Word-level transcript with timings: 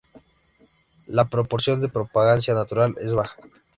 La 1.05 1.25
proporción 1.25 1.79
de 1.79 1.87
propagación 1.87 2.57
natural 2.57 2.95
es 2.99 3.13
baja. 3.13 3.35